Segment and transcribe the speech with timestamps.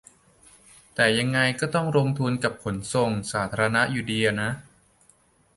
[0.95, 4.51] แต่ยังไงก็ต้องลงทุนกับขนส่งสาธารณะอยู่ดีอะนะ